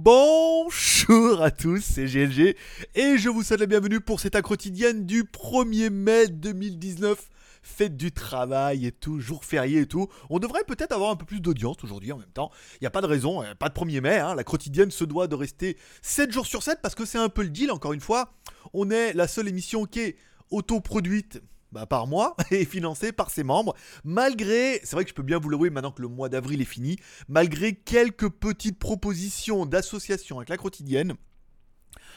[0.00, 2.54] Bonjour à tous, c'est GLG
[2.94, 7.18] et je vous souhaite la bienvenue pour cette quotidienne du 1er mai 2019.
[7.64, 10.06] Fête du travail et tout, jour férié et tout.
[10.30, 12.52] On devrait peut-être avoir un peu plus d'audience aujourd'hui en même temps.
[12.74, 14.18] Il n'y a pas de raison, euh, pas de 1er mai.
[14.18, 14.36] hein.
[14.36, 17.42] La quotidienne se doit de rester 7 jours sur 7 parce que c'est un peu
[17.42, 18.32] le deal, encore une fois.
[18.74, 20.16] On est la seule émission qui est
[20.52, 23.74] autoproduite bah, par moi et financée par ses membres.
[24.04, 26.66] Malgré, c'est vrai que je peux bien vous l'avouer maintenant que le mois d'avril est
[26.66, 26.96] fini,
[27.28, 31.14] malgré quelques petites propositions d'associations avec la quotidienne,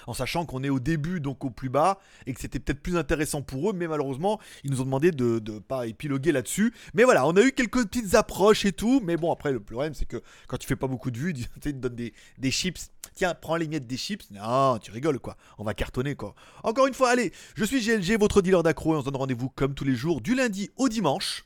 [0.08, 2.98] en sachant qu'on est au début, donc au plus bas, et que c'était peut-être plus
[2.98, 6.74] intéressant pour eux, mais malheureusement, ils nous ont demandé de ne pas épiloguer là-dessus.
[6.94, 9.94] Mais voilà, on a eu quelques petites approches et tout, mais bon, après, le problème,
[9.94, 12.92] c'est que quand tu fais pas beaucoup de vues, tu te donnent des, des chips.
[13.16, 14.30] Tiens, prends les miettes des chips.
[14.32, 15.36] Non, tu rigoles, quoi.
[15.58, 16.36] On va cartonner, quoi.
[16.64, 19.50] Encore une fois, allez, je suis GLG, votre dealer d'accro, et on se donne rendez-vous
[19.50, 21.46] comme tous les jours, du lundi au dimanche.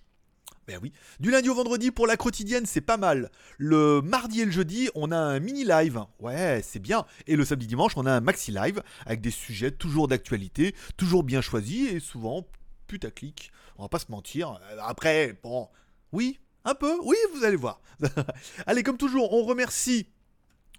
[0.68, 0.92] Ben oui.
[1.20, 3.30] Du lundi au vendredi pour la quotidienne, c'est pas mal.
[3.58, 6.02] Le mardi et le jeudi, on a un mini live.
[6.20, 7.06] Ouais, c'est bien.
[7.28, 11.24] Et le samedi dimanche, on a un maxi live avec des sujets toujours d'actualité, toujours
[11.24, 12.48] bien choisis et souvent
[12.88, 13.52] putaclic.
[13.78, 14.60] On va pas se mentir.
[14.72, 15.70] Euh, Après, bon,
[16.12, 16.98] oui, un peu.
[17.04, 17.80] Oui, vous allez voir.
[18.66, 20.08] allez, comme toujours, on remercie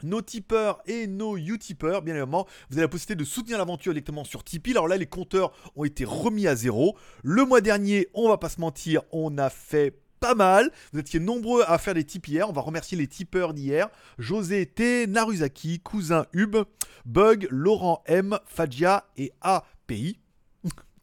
[0.03, 4.25] nos tipeurs et nos utipeurs, bien évidemment, vous avez la possibilité de soutenir l'aventure directement
[4.25, 4.73] sur Tipeee.
[4.73, 6.97] Alors là, les compteurs ont été remis à zéro.
[7.23, 10.71] Le mois dernier, on va pas se mentir, on a fait pas mal.
[10.93, 12.49] Vous étiez nombreux à faire des tips hier.
[12.49, 13.89] On va remercier les tipeurs d'hier.
[14.19, 16.57] José T, Naruzaki, Cousin Hub,
[17.05, 20.19] Bug, Laurent M, Fadia et API.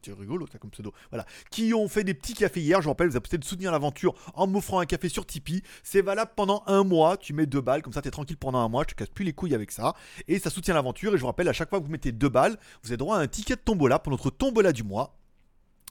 [0.04, 0.92] C'est rigolo ça comme pseudo.
[1.10, 1.24] Voilà.
[1.50, 2.80] Qui ont fait des petits cafés hier.
[2.80, 5.62] Je vous rappelle, vous avez possibilité de soutenir l'aventure en m'offrant un café sur Tipeee.
[5.82, 7.16] C'est valable pendant un mois.
[7.16, 8.84] Tu mets deux balles, comme ça t'es tranquille pendant un mois.
[8.88, 9.94] Je te casse plus les couilles avec ça.
[10.28, 11.14] Et ça soutient l'aventure.
[11.14, 13.16] Et je vous rappelle, à chaque fois que vous mettez deux balles, vous avez droit
[13.16, 15.16] à un ticket de tombola pour notre tombola du mois.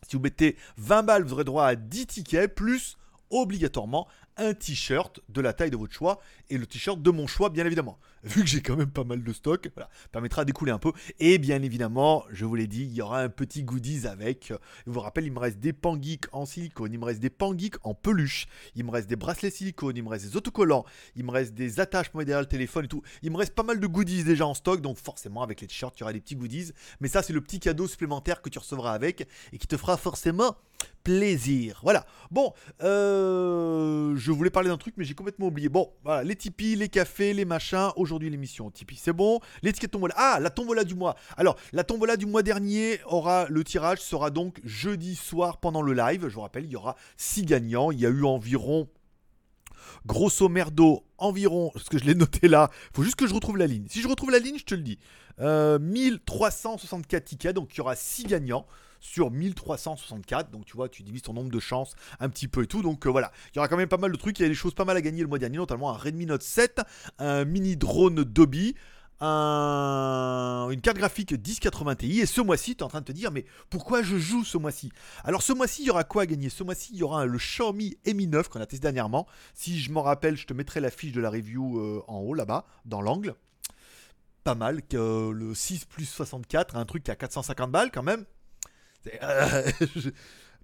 [0.08, 2.98] Si vous mettez 20 balles, vous aurez droit à 10 tickets, plus
[3.30, 7.50] obligatoirement un t-shirt de la taille de votre choix et le t-shirt de mon choix
[7.50, 7.98] bien évidemment.
[8.24, 10.94] Vu que j'ai quand même pas mal de stock, voilà, permettra d'écouler un peu.
[11.20, 14.54] Et bien évidemment, je vous l'ai dit, il y aura un petit goodies avec.
[14.86, 17.76] Je vous rappelle, il me reste des pangeeks en silicone, il me reste des pangeeks
[17.84, 20.86] en peluche, il me reste des bracelets silicone, il me reste des autocollants,
[21.16, 23.04] il me reste des attaches pour derrière le téléphone et tout.
[23.22, 25.98] Il me reste pas mal de goodies déjà en stock, donc forcément avec les t-shirts,
[25.98, 26.72] il y aura des petits goodies.
[27.02, 29.98] Mais ça, c'est le petit cadeau supplémentaire que tu recevras avec et qui te fera
[29.98, 30.56] forcément
[31.04, 31.80] plaisir.
[31.84, 32.06] Voilà.
[32.32, 35.70] Bon, euh, je voulais parler d'un truc, mais j'ai complètement oublié.
[35.70, 37.90] Bon, voilà, les Tipeee, les cafés, les machins.
[37.96, 39.40] Aujourd'hui, l'émission Tipeee, c'est bon?
[39.62, 40.14] L'étiquette tombola.
[40.18, 41.16] Ah, la tombola du mois.
[41.38, 45.94] Alors, la tombola du mois dernier aura le tirage sera donc jeudi soir pendant le
[45.94, 46.28] live.
[46.28, 47.92] Je vous rappelle, il y aura 6 gagnants.
[47.92, 48.88] Il y a eu environ
[50.06, 53.68] grosso merdo, environ, parce que je l'ai noté là, faut juste que je retrouve la
[53.68, 53.86] ligne.
[53.90, 55.00] Si je retrouve la ligne, je te le dis.
[55.40, 58.66] Euh, 1364 tickets, donc il y aura 6 gagnants
[59.04, 60.50] sur 1364.
[60.50, 62.82] Donc tu vois, tu divises ton nombre de chances un petit peu et tout.
[62.82, 64.40] Donc euh, voilà, il y aura quand même pas mal de trucs.
[64.40, 66.26] Il y a des choses pas mal à gagner le mois dernier, notamment un Redmi
[66.26, 66.82] Note 7,
[67.20, 68.76] un mini drone Dobby.
[69.26, 73.12] Un- une carte graphique 1080 Ti et ce mois-ci tu es en train de te
[73.14, 74.92] dire mais pourquoi je joue ce mois-ci?
[75.24, 76.50] Alors ce mois-ci il y aura quoi à gagner?
[76.50, 79.92] Ce mois-ci il y aura le Xiaomi Mi 9 qu'on a testé dernièrement Si je
[79.92, 83.02] m'en rappelle je te mettrai la fiche de la review euh, en haut là-bas dans
[83.02, 83.36] l'angle
[84.44, 88.04] Pas mal que euh, le 6 plus 64 un truc qui a 450 balles quand
[88.04, 88.26] même
[89.24, 89.72] euh,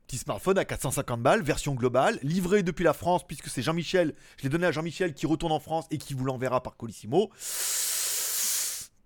[0.07, 4.15] Petit smartphone à 450 balles, version globale, livré depuis la France, puisque c'est Jean-Michel.
[4.37, 7.29] Je l'ai donné à Jean-Michel qui retourne en France et qui vous l'enverra par Colissimo.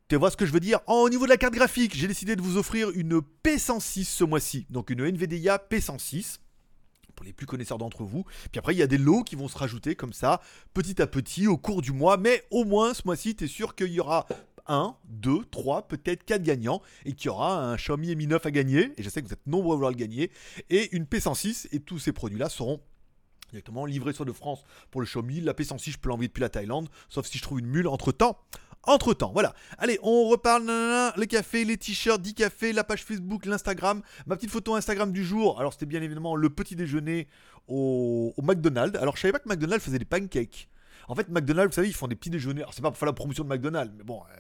[0.08, 0.80] Tu vois ce que je veux dire?
[0.88, 4.66] Au niveau de la carte graphique, j'ai décidé de vous offrir une P106 ce mois-ci.
[4.70, 6.38] Donc une NVIDIA P106
[7.16, 8.24] pour les plus connaisseurs d'entre vous.
[8.52, 10.40] Puis après, il y a des lots qui vont se rajouter comme ça,
[10.74, 12.18] petit à petit, au cours du mois.
[12.18, 14.26] Mais au moins, ce mois-ci, tu es sûr qu'il y aura
[14.68, 18.52] 1, 2, 3, peut-être 4 gagnants et qu'il y aura un Xiaomi Mi 9 à
[18.52, 18.94] gagner.
[18.98, 20.32] Et je sais que vous êtes nombreux à vouloir le gagner.
[20.70, 21.68] Et une P106.
[21.72, 22.80] Et tous ces produits-là seront
[23.52, 25.42] directement livrés soit de France pour le Xiaomi.
[25.42, 26.90] La P106, je peux l'envoyer depuis la Thaïlande.
[27.10, 28.40] Sauf si je trouve une mule entre temps.
[28.86, 29.54] Entre temps, voilà.
[29.78, 30.66] Allez, on reparle.
[30.66, 34.02] nanana, le café, les t-shirts, 10 cafés, la page Facebook, l'Instagram.
[34.26, 35.58] Ma petite photo Instagram du jour.
[35.58, 37.30] Alors, c'était bien évidemment le petit déjeuner
[37.70, 39.00] au, au McDonald's.
[39.00, 40.68] Alors, je savais pas que McDonald's faisait des pancakes.
[41.08, 42.62] En fait, McDonald's, vous savez, ils font des petits déjeuners.
[42.62, 44.40] Alors, c'est pas pour faire la promotion de McDonald's, mais bon, euh,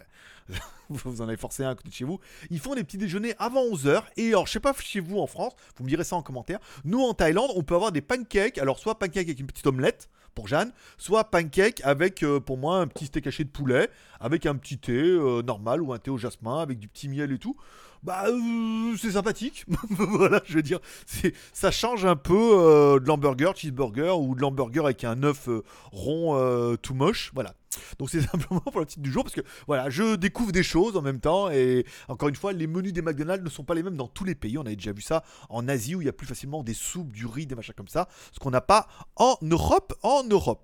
[0.89, 2.19] vous en avez forcé un à côté de chez vous.
[2.49, 4.03] Ils font des petits déjeuners avant 11h.
[4.17, 6.59] Et alors, je sais pas chez vous en France, vous me direz ça en commentaire.
[6.83, 8.57] Nous, en Thaïlande, on peut avoir des pancakes.
[8.57, 12.77] Alors, soit pancakes avec une petite omelette pour Jeanne, soit pancakes avec, euh, pour moi,
[12.77, 13.89] un petit steak haché de poulet,
[14.23, 17.31] avec un petit thé euh, normal ou un thé au jasmin, avec du petit miel
[17.33, 17.57] et tout.
[18.03, 19.65] Bah, euh, c'est sympathique.
[19.89, 20.79] voilà, je veux dire,
[21.51, 25.49] ça change un peu euh, de l'hamburger, cheeseburger ou de l'hamburger avec un œuf
[25.91, 27.31] rond tout moche.
[27.35, 27.53] Voilà.
[27.99, 30.95] Donc c'est simplement pour la petite du jour parce que voilà, je découvre des choses
[30.95, 33.83] en même temps et encore une fois, les menus des McDonald's ne sont pas les
[33.83, 34.57] mêmes dans tous les pays.
[34.57, 37.11] On avait déjà vu ça en Asie où il y a plus facilement des soupes,
[37.11, 38.87] du riz, des machins comme ça, ce qu'on n'a pas
[39.17, 39.93] en Europe.
[40.01, 40.63] En Europe.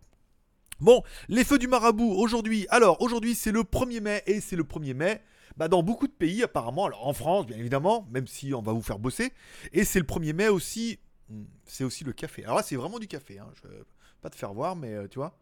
[0.79, 2.65] Bon, les feux du marabout aujourd'hui.
[2.69, 5.21] Alors, aujourd'hui, c'est le 1er mai et c'est le 1er mai.
[5.57, 6.85] Bah, dans beaucoup de pays, apparemment.
[6.85, 9.33] Alors, en France, bien évidemment, même si on va vous faire bosser.
[9.73, 10.99] Et c'est le 1er mai aussi.
[11.29, 12.45] Hmm, c'est aussi le café.
[12.45, 13.39] Alors là, c'est vraiment du café.
[13.39, 13.47] Hein.
[13.61, 13.83] Je vais
[14.21, 15.37] pas te faire voir, mais euh, tu vois.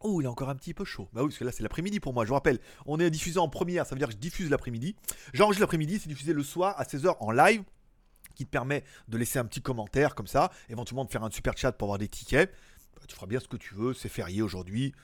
[0.00, 1.08] Oh, il est encore un petit peu chaud.
[1.12, 2.24] Bah oui, parce que là, c'est l'après-midi pour moi.
[2.24, 4.94] Je vous rappelle, on est diffusé en première, ça veut dire que je diffuse l'après-midi.
[5.32, 7.64] J'enregistre l'après-midi, c'est diffusé le soir à 16h en live
[8.38, 11.58] qui te permet de laisser un petit commentaire comme ça, éventuellement de faire un super
[11.58, 12.52] chat pour avoir des tickets.
[12.94, 14.94] Bah, tu feras bien ce que tu veux, c'est férié aujourd'hui.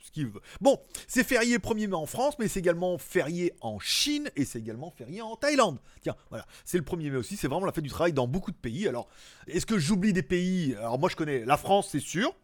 [0.00, 0.30] ce qu'il.
[0.60, 4.58] Bon, c'est férié 1er mai en France, mais c'est également férié en Chine et c'est
[4.58, 5.78] également férié en Thaïlande.
[6.02, 8.50] Tiens, voilà, c'est le 1er mai aussi, c'est vraiment la fête du travail dans beaucoup
[8.50, 8.88] de pays.
[8.88, 9.08] Alors,
[9.46, 10.74] est-ce que j'oublie des pays?
[10.74, 12.34] Alors, moi je connais la France, c'est sûr.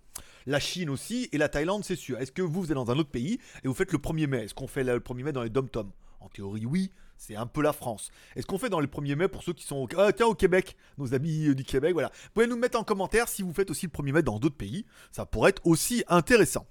[0.46, 2.18] La Chine aussi et la Thaïlande, c'est sûr.
[2.18, 4.44] Est-ce que vous, vous êtes dans un autre pays et vous faites le 1er mai?
[4.44, 5.90] Est-ce qu'on fait le 1er mai dans les dom-toms?
[6.20, 6.92] En théorie, oui.
[7.20, 8.10] C'est un peu la France.
[8.34, 9.88] Est-ce qu'on fait dans les 1er mai pour ceux qui sont au...
[9.98, 12.08] Ah, tiens, au Québec, nos amis euh, du Québec, voilà.
[12.08, 14.56] Vous pouvez nous mettre en commentaire si vous faites aussi le 1er mai dans d'autres
[14.56, 14.86] pays.
[15.12, 16.66] Ça pourrait être aussi intéressant.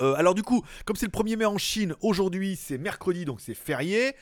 [0.00, 3.40] Euh, alors du coup, comme c'est le 1er mai en Chine, aujourd'hui c'est mercredi, donc
[3.40, 4.14] c'est férié.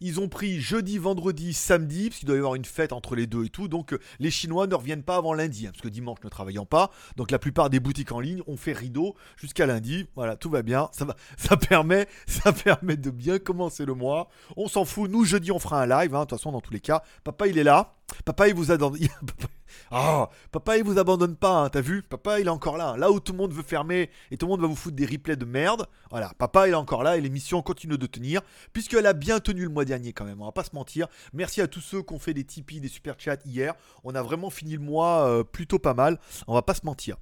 [0.00, 3.26] Ils ont pris jeudi, vendredi, samedi, parce qu'il doit y avoir une fête entre les
[3.26, 3.68] deux et tout.
[3.68, 6.66] Donc euh, les Chinois ne reviennent pas avant lundi, hein, parce que dimanche ne travaillant
[6.66, 6.90] pas.
[7.16, 10.06] Donc la plupart des boutiques en ligne ont fait rideau jusqu'à lundi.
[10.14, 10.88] Voilà, tout va bien.
[10.92, 14.28] Ça, va, ça, permet, ça permet de bien commencer le mois.
[14.56, 15.10] On s'en fout.
[15.10, 16.14] Nous, jeudi, on fera un live.
[16.14, 17.94] Hein, de toute façon, dans tous les cas, papa, il est là.
[18.24, 18.76] Papa, il vous a
[19.98, 22.02] Ah, papa il vous abandonne pas, hein, t'as vu?
[22.02, 22.98] Papa il est encore là.
[22.98, 25.06] Là où tout le monde veut fermer et tout le monde va vous foutre des
[25.06, 25.86] replays de merde.
[26.10, 28.42] Voilà, papa il est encore là et l'émission continue de tenir.
[28.74, 31.08] Puisqu'elle a bien tenu le mois dernier quand même, on va pas se mentir.
[31.32, 33.72] Merci à tous ceux qui ont fait des Tipeee, des super chats hier.
[34.04, 36.20] On a vraiment fini le mois euh, plutôt pas mal.
[36.46, 37.16] On va pas se mentir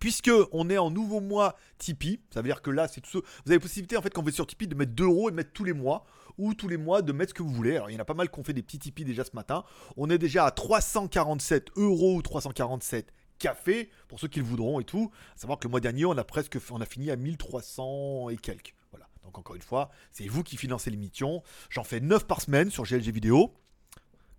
[0.00, 3.18] puisque on est en nouveau mois Tipeee, ça veut dire que là, c'est tout ça.
[3.18, 5.28] Vous avez la possibilité, en fait, quand vous êtes sur Tipeee, de mettre 2 euros
[5.28, 6.04] et de mettre tous les mois
[6.38, 7.76] ou tous les mois de mettre ce que vous voulez.
[7.76, 9.34] Alors il y en a pas mal qui ont fait des petits Tipeee déjà ce
[9.34, 9.64] matin.
[9.96, 14.84] On est déjà à 347 euros ou 347 cafés pour ceux qui le voudront et
[14.84, 15.10] tout.
[15.36, 18.36] À savoir que le mois dernier, on a presque on a fini à 1300 et
[18.36, 18.74] quelques.
[18.90, 19.08] Voilà.
[19.24, 21.42] Donc encore une fois, c'est vous qui financez l'émission.
[21.68, 23.54] J'en fais 9 par semaine sur GLG vidéo.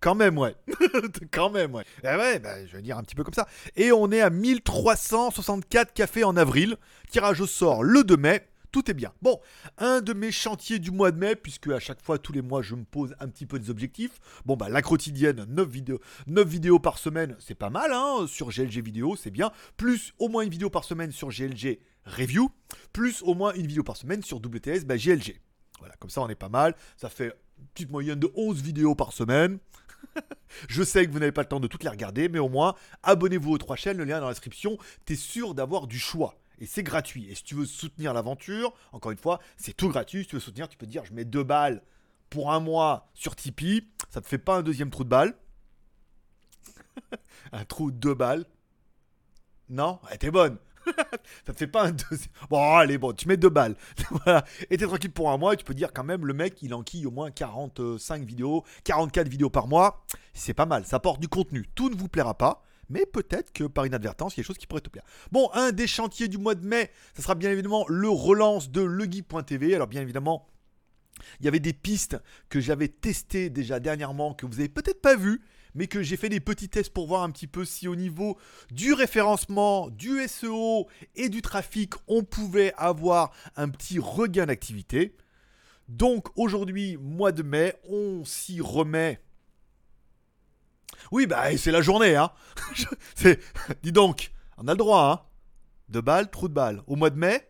[0.02, 0.56] Quand même, ouais.
[1.30, 1.84] Quand même, ouais.
[2.02, 3.46] Eh ouais, bah, je vais dire un petit peu comme ça.
[3.76, 6.76] Et on est à 1364 cafés en avril.
[7.08, 9.12] Tirage au sort le 2 mai tout est bien.
[9.20, 9.38] Bon,
[9.76, 12.62] un de mes chantiers du mois de mai, puisque à chaque fois, tous les mois,
[12.62, 14.18] je me pose un petit peu des objectifs.
[14.46, 18.48] Bon, bah, la quotidienne, 9 vidéos, 9 vidéos par semaine, c'est pas mal, hein, sur
[18.48, 19.52] GLG vidéo, c'est bien.
[19.76, 22.50] Plus au moins une vidéo par semaine sur GLG review,
[22.94, 25.38] plus au moins une vidéo par semaine sur WTS bah, GLG.
[25.78, 26.74] Voilà, comme ça, on est pas mal.
[26.96, 29.58] Ça fait une petite moyenne de 11 vidéos par semaine.
[30.68, 32.74] Je sais que vous n'avez pas le temps de toutes les regarder, mais au moins,
[33.02, 34.78] abonnez-vous aux trois chaînes, le lien est dans la description.
[35.04, 37.28] T'es sûr d'avoir du choix et c'est gratuit.
[37.28, 40.22] Et si tu veux soutenir l'aventure, encore une fois, c'est tout gratuit.
[40.22, 41.82] Si tu veux soutenir, tu peux dire je mets deux balles
[42.30, 45.36] pour un mois sur Tipeee, ça te fait pas un deuxième trou de balle.
[47.52, 48.46] un trou de deux balles.
[49.68, 49.98] Non?
[50.08, 50.56] Elle était bonne.
[51.46, 52.30] ça te fait pas un deuxième.
[52.50, 53.76] Bon, allez, bon, tu mets deux balles.
[54.10, 54.44] voilà.
[54.70, 56.74] Et t'es tranquille pour un mois et tu peux dire quand même, le mec, il
[56.74, 60.04] enquille au moins 45 vidéos, 44 vidéos par mois.
[60.34, 61.68] C'est pas mal, ça apporte du contenu.
[61.74, 62.62] Tout ne vous plaira pas
[62.92, 65.04] mais peut-être que par inadvertance, il y a des choses qui pourraient te plaire.
[65.30, 68.82] Bon, un des chantiers du mois de mai, ça sera bien évidemment le relance de
[68.82, 69.74] legui.tv.
[69.74, 70.46] Alors bien évidemment,
[71.40, 72.18] il y avait des pistes
[72.48, 75.42] que j'avais testées déjà dernièrement, que vous avez peut-être pas vues,
[75.74, 78.38] mais que j'ai fait des petits tests pour voir un petit peu si au niveau
[78.70, 85.16] du référencement, du SEO et du trafic, on pouvait avoir un petit regain d'activité.
[85.88, 89.20] Donc aujourd'hui, mois de mai, on s'y remet
[91.10, 92.30] oui, bah c'est la journée, hein.
[93.82, 95.26] Dis donc, on a le droit, hein.
[95.88, 96.82] De balles, trou de balles.
[96.86, 97.48] Au mois de mai,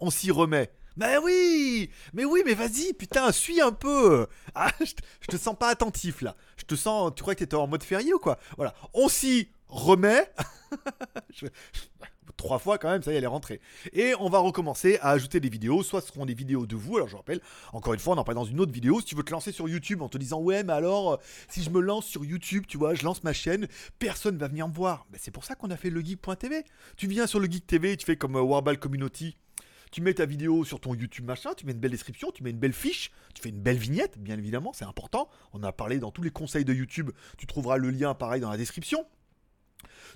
[0.00, 0.70] on s'y remet.
[0.96, 5.68] Mais oui Mais oui, mais vas-y, putain, suis un peu ah, je, te sens pas
[5.68, 6.36] attentif, là.
[6.56, 7.12] Je te sens...
[7.14, 8.38] Tu crois que t'étais en mode férié ou quoi?
[8.56, 8.74] Voilà.
[8.94, 10.30] On s'y remet.
[12.42, 13.60] trois fois quand même, ça y est, elle est rentrée.
[13.92, 16.96] Et on va recommencer à ajouter des vidéos, soit ce seront des vidéos de vous,
[16.96, 17.40] alors je rappelle,
[17.72, 19.52] encore une fois, on en parle dans une autre vidéo, si tu veux te lancer
[19.52, 22.78] sur YouTube en te disant, ouais, mais alors, si je me lance sur YouTube, tu
[22.78, 23.68] vois, je lance ma chaîne,
[23.98, 25.06] personne va venir me voir.
[25.10, 26.64] Ben, c'est pour ça qu'on a fait le geek.tv.
[26.96, 29.36] Tu viens sur le geek tu fais comme euh, Warball Community,
[29.92, 32.50] tu mets ta vidéo sur ton YouTube machin, tu mets une belle description, tu mets
[32.50, 35.28] une belle fiche, tu fais une belle vignette, bien évidemment, c'est important.
[35.52, 38.50] On a parlé dans tous les conseils de YouTube, tu trouveras le lien pareil dans
[38.50, 39.06] la description.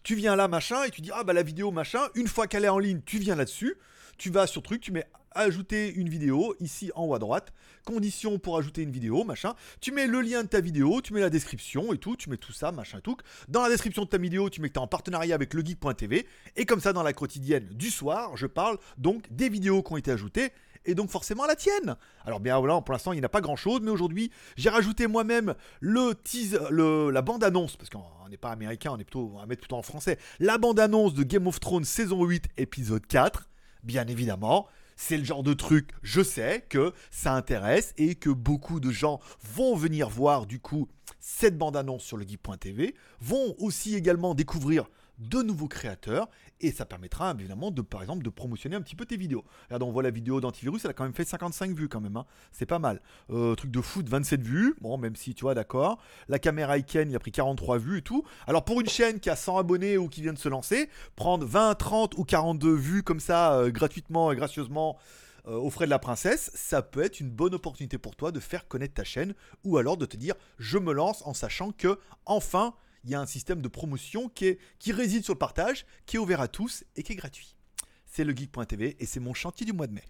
[0.04, 2.64] Tu viens là, machin, et tu dis, ah bah la vidéo, machin, une fois qu'elle
[2.64, 3.76] est en ligne, tu viens là-dessus,
[4.18, 5.06] tu vas sur truc, tu mets
[5.36, 7.52] ajouter une vidéo, ici en haut à droite,
[7.84, 11.20] conditions pour ajouter une vidéo, machin, tu mets le lien de ta vidéo, tu mets
[11.20, 13.16] la description et tout, tu mets tout ça, machin, tout.
[13.48, 16.26] Dans la description de ta vidéo, tu mets que tu es en partenariat avec legeek.tv,
[16.56, 19.96] et comme ça, dans la quotidienne du soir, je parle donc des vidéos qui ont
[19.96, 20.52] été ajoutées
[20.86, 21.96] et donc forcément la tienne.
[22.24, 25.06] Alors bien voilà, pour l'instant il n'y a pas grand chose, mais aujourd'hui j'ai rajouté
[25.06, 26.14] moi-même le
[26.70, 29.76] le, la bande-annonce, parce qu'on n'est pas américain, on est plutôt, on va mettre plutôt
[29.76, 33.48] en français, la bande-annonce de Game of Thrones saison 8 épisode 4,
[33.82, 34.66] bien évidemment.
[34.98, 39.20] C'est le genre de truc, je sais que ça intéresse et que beaucoup de gens
[39.42, 40.88] vont venir voir du coup
[41.20, 46.28] cette bande-annonce sur le geek.tv, vont aussi également découvrir de nouveaux créateurs
[46.60, 49.44] et ça permettra évidemment de par exemple de promotionner un petit peu tes vidéos.
[49.66, 52.16] Regarde, on voit la vidéo d'antivirus, elle a quand même fait 55 vues quand même,
[52.16, 52.26] hein.
[52.52, 53.00] c'est pas mal.
[53.30, 55.98] Euh, truc de foot, 27 vues, bon même si tu vois d'accord.
[56.28, 58.24] La caméra Iken, il a pris 43 vues et tout.
[58.46, 61.46] Alors pour une chaîne qui a 100 abonnés ou qui vient de se lancer, prendre
[61.46, 64.98] 20, 30 ou 42 vues comme ça euh, gratuitement et gracieusement
[65.48, 68.40] euh, aux frais de la princesse, ça peut être une bonne opportunité pour toi de
[68.40, 72.00] faire connaître ta chaîne ou alors de te dire je me lance en sachant que
[72.24, 72.74] enfin
[73.06, 74.58] il y a un système de promotion qui,
[74.88, 77.54] réside sur le partage, qui est ouvert à tous et qui est gratuit.
[78.04, 80.04] C'est le geek.tv et c'est mon chantier du mois de mai.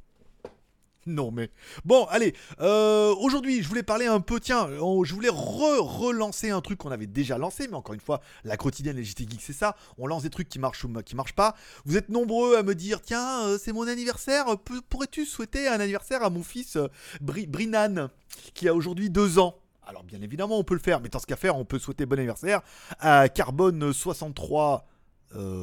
[1.09, 1.51] Non mais
[1.85, 6.79] bon allez euh, aujourd'hui je voulais parler un peu tiens je voulais relancer un truc
[6.79, 10.09] qu'on avait déjà lancé mais encore une fois la quotidienne LGT Geek c'est ça on
[10.09, 13.03] lance des trucs qui marchent ou qui marchent pas vous êtes nombreux à me dire
[13.03, 14.47] tiens euh, c'est mon anniversaire
[14.89, 16.89] pourrais-tu souhaiter un anniversaire à mon fils euh,
[17.21, 18.09] Brinan
[18.55, 19.55] qui a aujourd'hui deux ans?
[19.87, 22.07] Alors bien évidemment on peut le faire, mais dans ce cas faire on peut souhaiter
[22.07, 22.61] bon anniversaire
[22.99, 24.87] à Carbone 63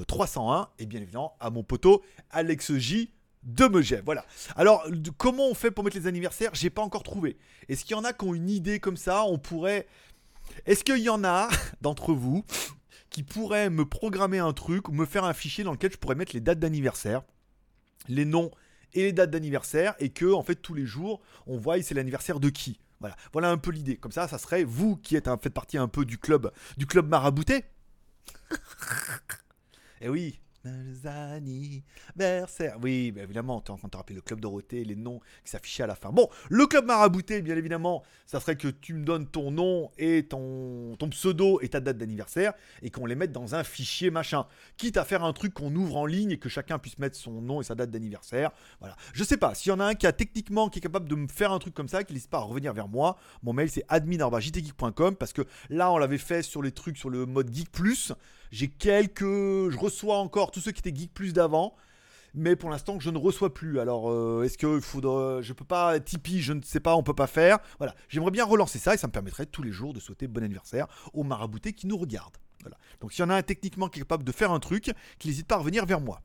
[0.07, 3.11] 301 et bien évidemment à mon poteau Alex J
[3.43, 4.03] de Megève.
[4.05, 4.25] Voilà.
[4.55, 4.87] Alors,
[5.17, 6.51] comment on fait pour mettre les anniversaires?
[6.53, 7.37] J'ai pas encore trouvé.
[7.67, 9.23] Est-ce qu'il y en a qui ont une idée comme ça?
[9.25, 9.87] On pourrait.
[10.65, 11.49] Est-ce qu'il y en a
[11.81, 12.43] d'entre vous
[13.09, 16.15] qui pourraient me programmer un truc ou me faire un fichier dans lequel je pourrais
[16.15, 17.21] mettre les dates d'anniversaire,
[18.07, 18.49] les noms
[18.93, 22.39] et les dates d'anniversaire, et que en fait tous les jours on voit c'est l'anniversaire
[22.39, 22.79] de qui?
[23.03, 23.97] Voilà, voilà un peu l'idée.
[23.97, 26.87] Comme ça, ça serait vous qui êtes un, faites partie un peu du club, du
[26.87, 27.65] club marabouté.
[28.49, 28.55] Et
[30.03, 30.39] eh oui,
[31.05, 32.77] anniversaires.
[32.81, 35.83] Oui, bien évidemment, en train de te rappeler le club Dorothée, les noms qui s'affichaient
[35.83, 36.11] à la fin.
[36.11, 40.27] Bon, le club marabouté, bien évidemment, ça serait que tu me donnes ton nom et
[40.27, 44.45] ton, ton pseudo et ta date d'anniversaire et qu'on les mette dans un fichier machin.
[44.77, 47.41] Quitte à faire un truc qu'on ouvre en ligne et que chacun puisse mettre son
[47.41, 48.51] nom et sa date d'anniversaire.
[48.79, 48.95] Voilà.
[49.13, 51.15] Je sais pas, s'il y en a un qui a techniquement, qui est capable de
[51.15, 53.17] me faire un truc comme ça, qu'il n'hésite pas à revenir vers moi.
[53.43, 57.25] Mon mail c'est admin.jtgeek.com parce que là, on l'avait fait sur les trucs sur le
[57.25, 58.13] mode Geek Plus.
[58.53, 59.23] J'ai quelques.
[59.23, 61.75] Je reçois encore tous ceux qui étaient Geek Plus d'avant.
[62.35, 63.79] Mais pour l'instant, je ne reçois plus.
[63.79, 67.15] Alors, euh, est-ce que faudra, je peux pas Tipeee, je ne sais pas, on peut
[67.15, 67.57] pas faire.
[67.79, 70.43] Voilà, j'aimerais bien relancer ça et ça me permettrait tous les jours de souhaiter bon
[70.43, 72.37] anniversaire aux maraboutés qui nous regardent.
[72.61, 72.77] Voilà.
[73.01, 75.55] Donc, s'il y en a un techniquement capable de faire un truc, qu'il n'hésite pas
[75.55, 76.21] à revenir vers moi.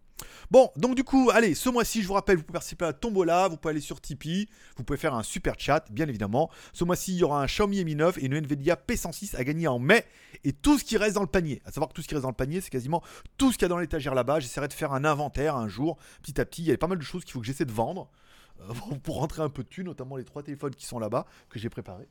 [0.51, 2.93] Bon, donc du coup, allez, ce mois-ci, je vous rappelle, vous pouvez participer à la
[2.95, 6.51] Tombola, vous pouvez aller sur Tipeee, vous pouvez faire un super chat, bien évidemment.
[6.73, 9.69] Ce mois-ci, il y aura un Xiaomi Mi 9 et une Nvidia P106 à gagner
[9.69, 10.05] en mai.
[10.45, 12.31] Et tout ce qui reste dans le panier, à savoir tout ce qui reste dans
[12.31, 13.03] le panier, c'est quasiment
[13.37, 14.41] tout ce qu'il y a dans l'étagère là-bas.
[14.41, 16.63] J'essaierai de faire un inventaire un jour, petit à petit.
[16.63, 18.11] Il y a pas mal de choses qu'il faut que j'essaie de vendre
[18.61, 18.73] euh,
[19.03, 22.09] pour rentrer un peu de notamment les trois téléphones qui sont là-bas, que j'ai préparés.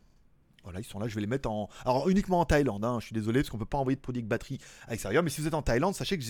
[0.68, 1.70] Voilà, ils sont là, je vais les mettre en.
[1.86, 4.20] Alors uniquement en Thaïlande, hein, je suis désolé parce qu'on peut pas envoyer de produits
[4.20, 5.24] avec batterie à l'extérieur.
[5.24, 6.26] Mais si vous êtes en Thaïlande, sachez que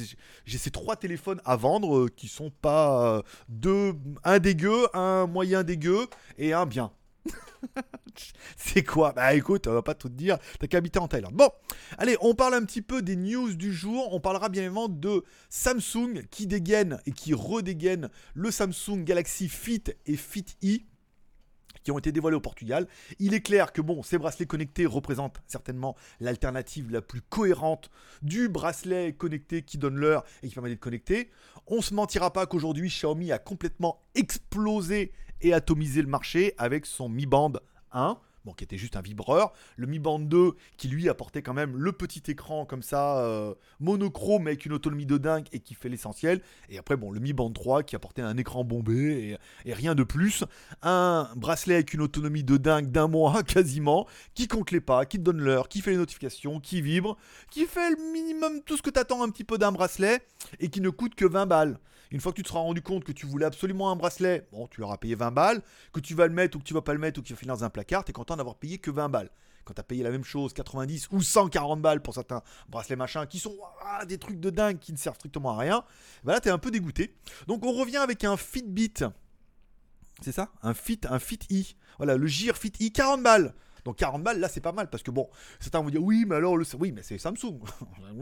[0.46, 5.25] j'ai ces trois téléphones à vendre euh, qui sont pas euh, deux, un dégueu, un
[5.25, 6.06] moyen dégueu
[6.38, 6.91] et un bien.
[8.58, 9.12] C'est quoi?
[9.13, 11.34] Bah écoute, on va pas tout te dire, t'as qu'à habiter en Thaïlande.
[11.34, 11.50] Bon,
[11.98, 14.13] allez, on parle un petit peu des news du jour.
[14.13, 19.86] On parlera bien évidemment de Samsung qui dégaine et qui redégaine le Samsung Galaxy Fit
[20.06, 20.77] et Fit E
[21.88, 22.86] qui ont été dévoilés au Portugal.
[23.17, 27.89] Il est clair que bon, ces bracelets connectés représentent certainement l'alternative la plus cohérente
[28.22, 31.29] du bracelet connecté qui donne l'heure et qui permet d'être connecté.
[31.65, 37.08] On se mentira pas qu'aujourd'hui Xiaomi a complètement explosé et atomisé le marché avec son
[37.08, 37.53] Mi Band
[37.94, 38.20] 1
[38.53, 39.53] qui était juste un vibreur.
[39.75, 43.53] Le Mi Band 2, qui lui apportait quand même le petit écran comme ça, euh,
[43.79, 46.41] monochrome avec une autonomie de dingue et qui fait l'essentiel.
[46.70, 50.03] Et après, bon, le Mi Band 3, qui apportait un écran bombé et, rien de
[50.03, 50.44] plus.
[50.82, 55.17] Un bracelet avec une autonomie de dingue d'un mois quasiment, qui compte les pas, qui
[55.17, 57.17] te donne l'heure, qui fait les notifications, qui vibre,
[57.51, 60.22] qui fait le minimum tout ce que tu attends un petit peu d'un bracelet
[60.60, 61.79] et qui ne coûte que 20 balles.
[62.11, 64.67] Une fois que tu te seras rendu compte que tu voulais absolument un bracelet, bon,
[64.67, 65.61] tu auras payé 20 balles,
[65.93, 67.39] que tu vas le mettre ou que tu vas pas le mettre ou qu'il va
[67.39, 69.29] finir dans un placard, tu es content d'avoir payé que 20 balles.
[69.65, 73.25] Quand tu as payé la même chose, 90 ou 140 balles pour certains bracelets machin,
[73.25, 73.53] qui sont
[74.07, 75.83] des trucs de dingue qui ne servent strictement à rien,
[76.23, 77.13] bah là, tu es un peu dégoûté.
[77.47, 78.93] Donc, on revient avec un Fitbit.
[80.21, 80.49] C'est ça?
[80.63, 81.63] Un Fit, un Fit E.
[81.97, 83.53] Voilà, le Gear Fit E, 40 balles.
[83.88, 85.29] Donc 40 balles, là, c'est pas mal parce que bon,
[85.62, 86.65] certains vont dire oui, mais alors, le...
[86.77, 87.58] oui, mais c'est Samsung.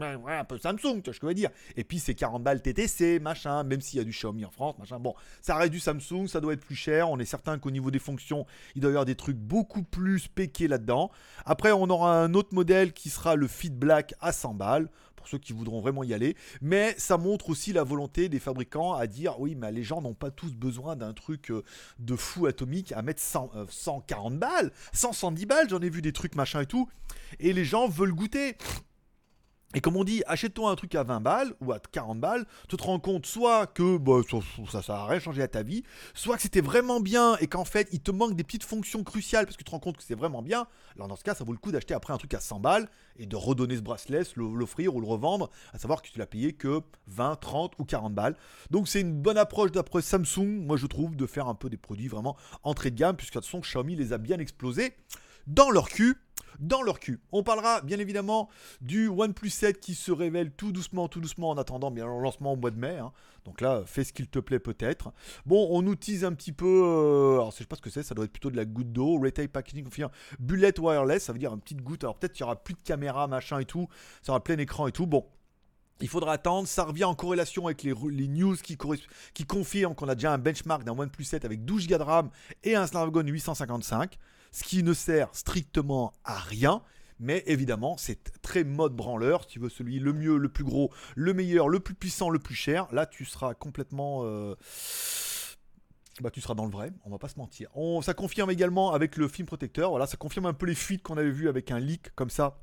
[0.00, 1.50] un peu Samsung, tu vois ce que je veux dire.
[1.76, 4.78] Et puis c'est 40 balles TTC, machin, même s'il y a du Xiaomi en France,
[4.78, 5.00] machin.
[5.00, 7.10] Bon, ça reste du Samsung, ça doit être plus cher.
[7.10, 8.46] On est certain qu'au niveau des fonctions,
[8.76, 11.10] il doit y avoir des trucs beaucoup plus péqués là-dedans.
[11.44, 14.88] Après, on aura un autre modèle qui sera le Fit Black à 100 balles
[15.28, 16.36] ceux qui voudront vraiment y aller.
[16.60, 20.14] Mais ça montre aussi la volonté des fabricants à dire oui, mais les gens n'ont
[20.14, 21.62] pas tous besoin d'un truc euh,
[21.98, 25.68] de fou atomique à mettre 100, 140 euh, balles, 110 balles.
[25.68, 26.88] J'en ai vu des trucs machin et tout.
[27.40, 28.56] Et les gens veulent goûter.
[29.74, 32.76] Et comme on dit, achète-toi un truc à 20 balles ou à 40 balles, tu
[32.76, 34.20] te rends compte soit que bah,
[34.70, 35.82] ça n'a rien changé à ta vie,
[36.14, 39.44] soit que c'était vraiment bien et qu'en fait il te manque des petites fonctions cruciales
[39.44, 40.66] parce que tu te rends compte que c'est vraiment bien.
[40.94, 42.88] Alors dans ce cas, ça vaut le coup d'acheter après un truc à 100 balles
[43.18, 46.52] et de redonner ce bracelet, l'offrir ou le revendre, à savoir que tu l'as payé
[46.52, 48.36] que 20, 30 ou 40 balles.
[48.70, 51.76] Donc c'est une bonne approche d'après Samsung, moi je trouve, de faire un peu des
[51.76, 54.94] produits vraiment entrée de gamme, puisque de toute façon Xiaomi les a bien explosés
[55.46, 56.16] dans leur cul
[56.58, 57.20] dans leur cul.
[57.32, 58.48] On parlera bien évidemment
[58.80, 62.52] du OnePlus 7 qui se révèle tout doucement, tout doucement en attendant bien le lancement
[62.52, 62.98] au mois de mai.
[62.98, 63.12] Hein.
[63.44, 65.12] Donc là, fais ce qu'il te plaît peut-être.
[65.44, 66.66] Bon, on utilise un petit peu.
[66.66, 68.92] Euh, alors, je sais pas ce que c'est, ça doit être plutôt de la goutte
[68.92, 69.18] d'eau.
[69.20, 72.04] Retail packaging confirme bullet wireless, ça veut dire une petite goutte.
[72.04, 73.88] Alors peut-être qu'il y aura plus de caméra, machin et tout.
[74.22, 75.06] Ça aura plein écran et tout.
[75.06, 75.26] Bon,
[76.00, 77.94] il faudra attendre, ça revient en corrélation avec les,
[78.28, 78.76] news qui,
[79.46, 82.30] confirment qu'on a déjà un benchmark d'un OnePlus 7 avec 12 Go de RAM
[82.64, 84.18] et un Snapdragon 855
[84.56, 86.80] ce qui ne sert strictement à rien.
[87.20, 89.42] Mais évidemment, c'est très mode branleur.
[89.42, 92.38] Si tu veux celui le mieux, le plus gros, le meilleur, le plus puissant, le
[92.38, 94.22] plus cher, là tu seras complètement.
[94.24, 94.54] Euh,
[96.22, 97.68] bah, tu seras dans le vrai, on va pas se mentir.
[97.74, 99.90] On, ça confirme également avec le film protecteur.
[99.90, 102.58] Voilà, ça confirme un peu les fuites qu'on avait vues avec un leak comme ça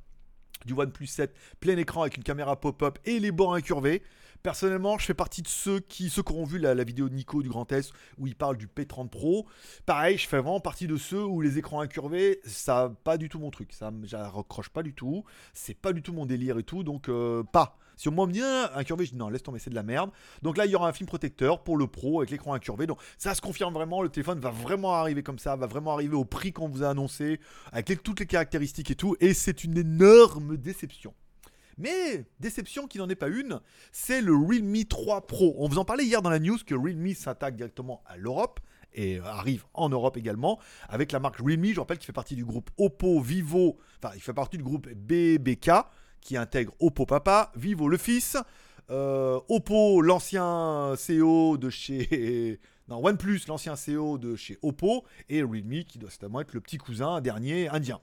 [0.66, 4.02] du OnePlus 7 plein écran avec une caméra pop-up et les bords incurvés.
[4.44, 7.42] Personnellement, je fais partie de ceux qui, ceux qui ont vu la, vidéo de Nico
[7.42, 9.48] du Grand S où il parle du P30 Pro.
[9.86, 13.40] Pareil, je fais vraiment partie de ceux où les écrans incurvés, ça pas du tout
[13.40, 13.72] mon truc.
[13.72, 15.24] Ça, je recroche pas du tout.
[15.54, 17.78] C'est pas du tout mon délire et tout, donc euh, pas.
[17.96, 18.42] Si au moins me dit
[18.76, 20.12] incurvé, je dis non, laisse tomber, c'est de la merde.
[20.42, 22.86] Donc là, il y aura un film protecteur pour le pro avec l'écran incurvé.
[22.86, 26.18] Donc ça se confirme vraiment, le téléphone va vraiment arriver comme ça, va vraiment arriver
[26.18, 27.40] au prix qu'on vous a annoncé,
[27.72, 29.16] avec toutes les caractéristiques et tout.
[29.22, 31.14] Et c'est une énorme déception.
[31.78, 33.60] Mais déception qui n'en est pas une,
[33.92, 35.56] c'est le Realme 3 Pro.
[35.58, 38.60] On vous en parlait hier dans la news que Realme s'attaque directement à l'Europe
[38.94, 41.66] et arrive en Europe également avec la marque Realme.
[41.66, 44.88] Je rappelle qu'il fait partie du groupe Oppo, Vivo, enfin il fait partie du groupe
[44.88, 45.72] BBK
[46.22, 48.38] qui intègre Oppo Papa, Vivo le fils,
[48.92, 55.84] euh, Oppo l'ancien CEO de chez non, OnePlus l'ancien CEO de chez Oppo et Realme
[55.86, 58.00] qui doit certainement être le petit cousin dernier indien.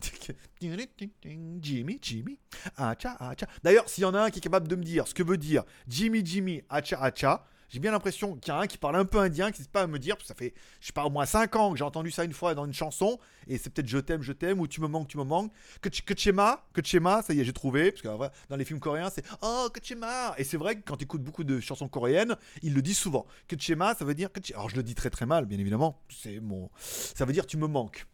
[0.60, 2.38] Jimmy, Jimmy,
[2.76, 3.46] acha, acha.
[3.62, 5.38] D'ailleurs, s'il y en a un qui est capable de me dire ce que veut
[5.38, 9.04] dire Jimmy, Jimmy, acha, acha, j'ai bien l'impression qu'il y a un qui parle un
[9.04, 10.92] peu indien, qui ne sait pas à me dire, parce que ça fait, je sais
[10.92, 13.58] pas, au moins 5 ans que j'ai entendu ça une fois dans une chanson, et
[13.58, 15.52] c'est peut-être je t'aime, je t'aime, ou tu me manques, tu me manques.
[15.80, 18.08] Que Kachema, Kachema, ça y est, j'ai trouvé, parce que
[18.48, 21.44] dans les films coréens, c'est Oh, Kachema Et c'est vrai que quand tu écoutes beaucoup
[21.44, 23.24] de chansons coréennes, ils le disent souvent.
[23.46, 24.30] Kachema, ça veut dire.
[24.54, 26.70] Alors je le dis très très mal, bien évidemment, c'est mon.
[26.76, 28.06] Ça veut dire tu me manques.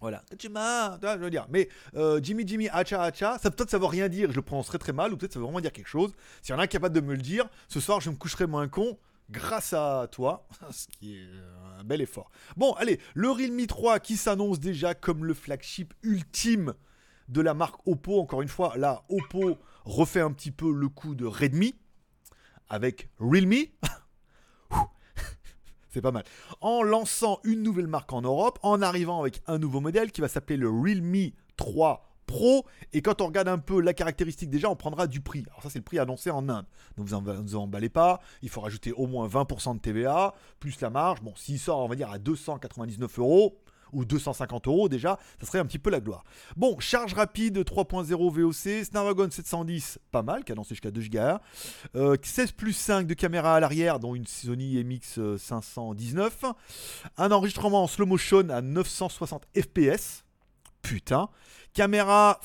[0.00, 0.22] Voilà.
[0.38, 1.46] Je veux dire.
[1.48, 4.78] Mais euh, Jimmy Jimmy Hacha Hacha, ça peut-être ça veut rien dire, je le prononcerai
[4.78, 6.12] très mal, ou peut-être ça veut vraiment dire quelque chose.
[6.42, 8.68] S'il y en a capable de me le dire, ce soir je me coucherai moins
[8.68, 8.98] con
[9.30, 12.30] grâce à toi, ce qui est euh, un bel effort.
[12.56, 16.74] Bon, allez, le Realme 3 qui s'annonce déjà comme le flagship ultime
[17.28, 18.20] de la marque Oppo.
[18.20, 21.74] Encore une fois, là, Oppo refait un petit peu le coup de Redmi
[22.68, 23.54] avec Realme.
[25.96, 26.24] C'est pas mal.
[26.60, 30.28] En lançant une nouvelle marque en Europe, en arrivant avec un nouveau modèle qui va
[30.28, 32.66] s'appeler le Realme 3 Pro.
[32.92, 35.46] Et quand on regarde un peu la caractéristique, déjà, on prendra du prix.
[35.48, 36.66] Alors, ça, c'est le prix annoncé en Inde.
[36.98, 38.20] Ne vous, en, vous pas.
[38.42, 41.22] Il faut rajouter au moins 20% de TVA, plus la marge.
[41.22, 43.56] Bon, s'il sort, on va dire, à 299 euros,
[43.96, 46.24] ou 250 euros déjà, ça serait un petit peu la gloire.
[46.56, 52.18] Bon, charge rapide 3.0 VOC, Snapdragon 710, pas mal, cadencé jusqu'à 2 Go.
[52.22, 56.44] 16 plus 5 de caméra à l'arrière, dont une Sony MX 519.
[57.16, 60.24] Un enregistrement en slow motion à 960 fps.
[60.82, 61.30] Putain.
[61.72, 62.38] Caméra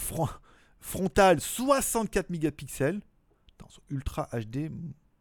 [0.80, 3.02] frontale 64 mégapixels.
[3.60, 4.72] Dans Ultra HD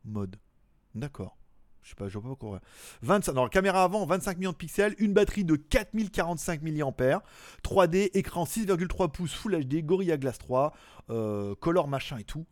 [0.05, 0.37] mode.
[0.95, 1.37] D'accord.
[1.83, 2.61] Je sais pas, je vois pas pourquoi.
[3.03, 7.23] 25, non, caméra avant, 25 millions de pixels, une batterie de 4045 mAh,
[7.65, 10.75] 3D, écran 6,3 pouces Full HD, Gorilla Glass 3,
[11.11, 12.47] euh, color machin et tout.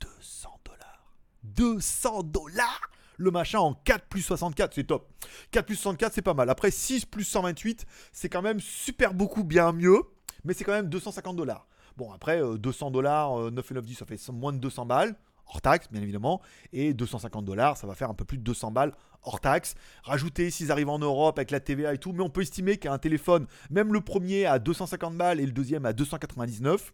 [0.00, 1.14] 200 dollars.
[1.44, 2.80] 200 dollars
[3.18, 5.10] le machin en 4 plus 64, c'est top.
[5.50, 6.50] 4 plus 64, c'est pas mal.
[6.50, 10.02] Après 6 plus 128, c'est quand même super beaucoup bien mieux,
[10.44, 11.66] mais c'est quand même 250 dollars.
[11.96, 16.02] Bon, après, 200 euh, dollars, 9,9 ça fait moins de 200 balles hors taxe, bien
[16.02, 16.40] évidemment,
[16.72, 19.74] et 250 dollars, ça va faire un peu plus de 200 balles hors taxe.
[20.02, 22.98] Rajouter s'ils arrivent en Europe avec la TVA et tout, mais on peut estimer qu'un
[22.98, 26.92] téléphone, même le premier à 250 balles et le deuxième à 299,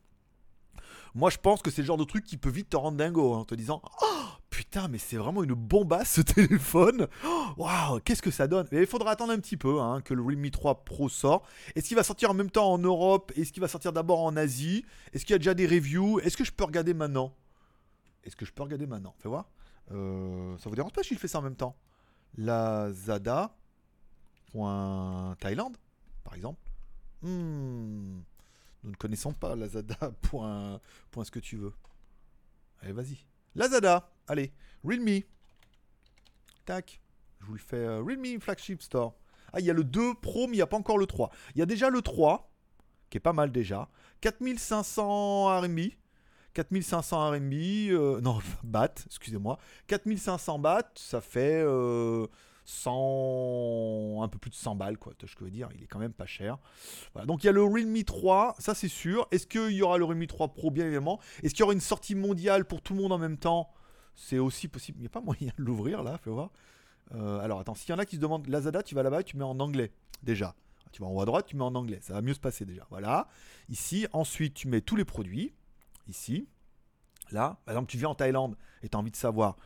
[1.15, 3.35] moi je pense que c'est le genre de truc qui peut vite te rendre dingo
[3.35, 4.07] hein, en te disant Oh
[4.49, 7.07] putain mais c'est vraiment une bombasse ce téléphone.
[7.27, 8.67] Oh, waouh, qu'est-ce que ça donne?
[8.73, 11.43] Mais il faudra attendre un petit peu hein, que le Realme 3 Pro sort.
[11.77, 13.33] Est-ce qu'il va sortir en même temps en Europe?
[13.37, 14.85] Est-ce qu'il va sortir d'abord en Asie?
[15.13, 16.21] Est-ce qu'il y a déjà des reviews?
[16.21, 17.35] Est-ce que je peux regarder maintenant?
[18.25, 19.51] Est-ce que je peux regarder maintenant Fais voir.
[19.91, 21.77] Euh, ça vous dérange pas si je fais ça en même temps?
[22.37, 23.55] Lazada.
[24.53, 25.77] Thaïlande,
[26.25, 26.61] par exemple.
[27.23, 28.21] Hmm.
[28.83, 29.97] Nous ne connaissons pas Lazada.
[30.23, 30.81] Point,
[31.11, 31.73] point ce que tu veux.
[32.81, 33.19] Allez, vas-y.
[33.55, 34.11] Lazada.
[34.27, 34.53] Allez.
[34.85, 35.21] Realme.
[36.65, 37.01] Tac.
[37.41, 37.77] Je vous le fais.
[37.77, 39.15] Euh, Realme Flagship Store.
[39.53, 41.31] Ah, il y a le 2 Pro, mais il n'y a pas encore le 3.
[41.55, 42.51] Il y a déjà le 3,
[43.11, 43.89] qui est pas mal déjà.
[44.21, 45.81] 4500 RMB.
[46.55, 48.23] 4500 RMB.
[48.23, 49.59] non, BAT, excusez-moi.
[49.87, 51.63] 4500 BAT, ça fait.
[51.65, 52.27] Euh,
[52.65, 55.13] 100, un peu plus de 100 balles, quoi.
[55.23, 56.59] Je veux dire, il est quand même pas cher.
[57.27, 59.27] donc il y a le Realme 3, ça c'est sûr.
[59.31, 61.21] Est-ce qu'il y aura le Realme 3 Pro, bien évidemment?
[61.43, 63.71] Est-ce qu'il y aura une sortie mondiale pour tout le monde en même temps?
[64.15, 64.99] C'est aussi possible.
[64.99, 66.51] Il n'y a pas moyen de l'ouvrir là, fais voir.
[67.15, 69.37] Euh, alors attends, s'il y en a qui se demandent, Lazada, tu vas là-bas tu
[69.37, 70.55] mets en anglais, déjà.
[70.93, 72.65] Tu vas en haut à droite, tu mets en anglais, ça va mieux se passer
[72.65, 72.87] déjà.
[72.91, 73.29] Voilà.
[73.71, 75.55] Ici, ensuite, tu mets tous les produits.
[76.09, 76.49] Ici.
[77.31, 79.57] Là, par exemple, tu viens en Thaïlande et tu as envie de savoir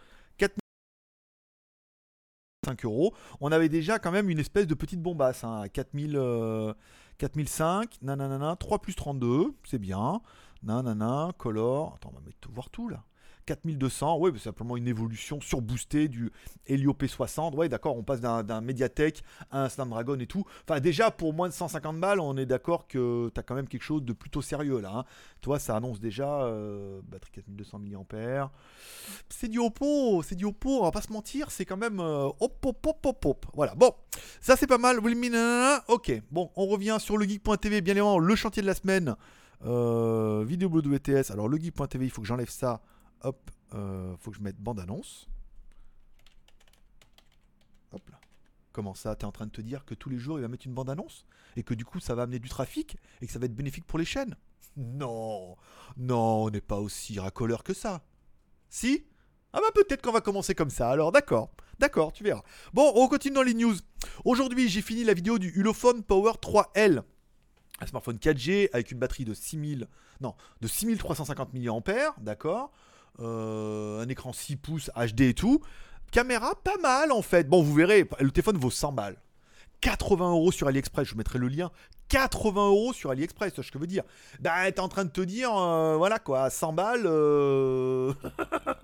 [2.84, 3.14] euros.
[3.40, 6.74] On avait déjà quand même une espèce de petite bombasse hein, à 4000,
[7.18, 10.20] 4005, nanana, 3 plus 32, c'est bien.
[10.62, 11.94] Nanana, color.
[11.94, 13.04] Attends, on va mettre voir tout là.
[13.46, 16.30] 4200, ouais, simplement une évolution surboostée du
[16.66, 17.54] Helio P60.
[17.54, 20.44] Ouais, d'accord, on passe d'un Mediatek à un Snapdragon et tout.
[20.68, 23.68] Enfin, déjà, pour moins de 150 balles, on est d'accord que tu as quand même
[23.68, 24.92] quelque chose de plutôt sérieux là.
[24.94, 25.04] Hein.
[25.40, 28.50] Toi, ça annonce déjà euh, batterie 4200 mAh.
[29.28, 32.28] C'est du Oppo, c'est du Oppo, on va pas se mentir, c'est quand même euh,
[32.40, 33.46] hop, hop, hop, hop, hop.
[33.54, 33.92] Voilà, bon,
[34.40, 34.98] ça c'est pas mal.
[35.88, 39.16] Ok, bon, on revient sur le geek.tv, bien évidemment, le chantier de la semaine.
[39.64, 41.30] Euh, vidéo WTS.
[41.30, 42.82] Alors, le geek.tv, il faut que j'enlève ça.
[43.22, 45.28] Hop, euh, faut que je mette bande-annonce.
[47.92, 48.20] Hop là.
[48.72, 50.66] Comment ça T'es en train de te dire que tous les jours il va mettre
[50.66, 51.24] une bande-annonce
[51.56, 53.86] Et que du coup ça va amener du trafic Et que ça va être bénéfique
[53.86, 54.36] pour les chaînes?
[54.76, 55.56] Non
[55.96, 58.04] Non, on n'est pas aussi racoleur que ça.
[58.68, 59.06] Si?
[59.52, 61.50] Ah bah peut-être qu'on va commencer comme ça, alors d'accord.
[61.78, 62.42] D'accord, tu verras.
[62.74, 63.74] Bon, on continue dans les news.
[64.24, 67.02] Aujourd'hui, j'ai fini la vidéo du Ulefone Power 3L.
[67.80, 69.86] Un smartphone 4G avec une batterie de 6000,
[70.20, 72.72] non, de 6350 mAh, d'accord
[73.18, 75.60] un écran 6 pouces HD et tout.
[76.12, 77.48] Caméra pas mal en fait.
[77.48, 79.16] Bon, vous verrez, le téléphone vaut 100 balles.
[79.80, 81.70] 80 euros sur AliExpress, je vous mettrai le lien.
[82.08, 84.04] 80 euros sur AliExpress, ce que je veux dire.
[84.40, 87.06] Bah, t'es en train de te dire, euh, voilà quoi, 100 balles.
[87.06, 88.12] Euh,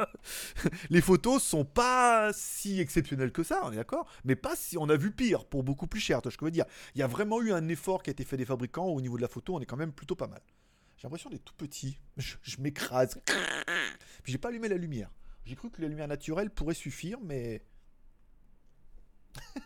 [0.91, 4.07] les photos sont pas si exceptionnelles que ça, on est d'accord?
[4.25, 6.51] Mais pas si on a vu pire, pour beaucoup plus cher, ce que je veux
[6.51, 6.67] dire?
[6.95, 9.17] Il y a vraiment eu un effort qui a été fait des fabricants au niveau
[9.17, 10.41] de la photo, on est quand même plutôt pas mal.
[11.03, 11.99] J'ai l'impression d'être tout petit.
[12.17, 13.21] Je, m'écrase.
[14.23, 15.11] Puis j'ai pas allumé la lumière.
[15.45, 17.65] J'ai cru que la lumière naturelle pourrait suffire, mais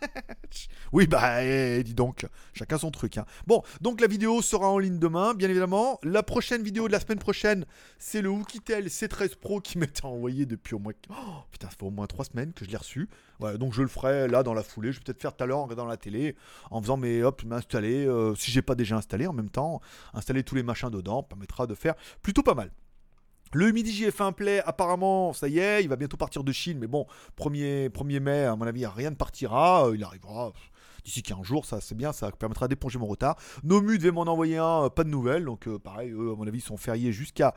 [0.93, 3.19] oui, bah, eh, dis donc, chacun son truc.
[3.19, 3.27] Hein.
[3.47, 5.99] Bon, donc la vidéo sera en ligne demain, bien évidemment.
[6.03, 7.65] La prochaine vidéo de la semaine prochaine,
[7.99, 10.93] c'est le Oukitel C13 Pro qui m'était envoyé depuis au moins.
[11.11, 11.15] Oh,
[11.51, 13.09] putain, ça fait au moins 3 semaines que je l'ai reçu.
[13.39, 14.93] Voilà, donc je le ferai là dans la foulée.
[14.93, 16.37] Je vais peut-être faire tout à l'heure en regardant la télé,
[16.71, 18.07] en faisant mes hop, m'installer.
[18.07, 19.81] Euh, si j'ai pas déjà installé en même temps,
[20.15, 22.71] installer tous les machins dedans permettra de faire plutôt pas mal.
[23.53, 26.87] Le Midi JF1 Play, apparemment, ça y est, il va bientôt partir de Chine, mais
[26.87, 27.07] bon,
[27.39, 29.87] 1er, 1er mai, à mon avis, rien ne partira.
[29.87, 30.53] Euh, il arrivera
[31.05, 33.37] d'ici 15 jours, ça c'est bien, ça permettra d'éponger mon retard.
[33.63, 36.47] Nomu devait m'en envoyer un, euh, pas de nouvelles, donc euh, pareil, eux, à mon
[36.47, 37.55] avis, sont fériés jusqu'à.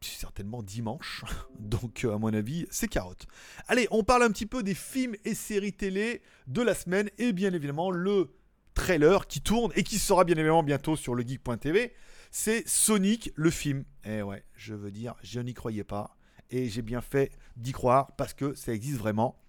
[0.00, 1.24] certainement dimanche.
[1.58, 3.26] Donc, à mon avis, c'est carotte.
[3.68, 7.08] Allez, on parle un petit peu des films et séries télé de la semaine.
[7.16, 8.34] Et bien évidemment, le
[8.74, 11.94] trailer qui tourne et qui sera bien évidemment bientôt sur le geek.tv
[12.36, 13.84] c'est Sonic le film.
[14.04, 16.16] Et eh ouais, je veux dire, je n'y croyais pas.
[16.50, 19.40] Et j'ai bien fait d'y croire parce que ça existe vraiment.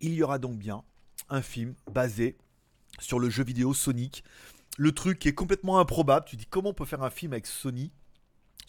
[0.00, 0.84] Il y aura donc bien
[1.28, 2.38] un film basé
[3.00, 4.22] sur le jeu vidéo Sonic.
[4.78, 6.24] Le truc est complètement improbable.
[6.24, 7.90] Tu dis comment on peut faire un film avec Sony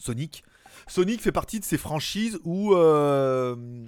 [0.00, 0.42] Sonic?
[0.88, 3.86] Sonic fait partie de ces franchises où euh,